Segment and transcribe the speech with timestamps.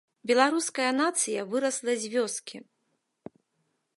[0.29, 2.57] Беларуская нацыя вырасла з вёскі.